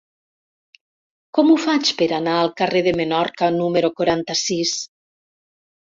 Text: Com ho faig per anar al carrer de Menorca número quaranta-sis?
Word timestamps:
Com 1.39 1.51
ho 1.51 1.59
faig 1.67 1.93
per 2.01 2.09
anar 2.19 2.35
al 2.39 2.51
carrer 2.63 2.83
de 2.91 2.97
Menorca 3.03 3.53
número 3.61 3.95
quaranta-sis? 4.01 4.77